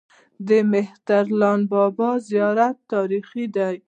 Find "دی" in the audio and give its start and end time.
3.55-3.75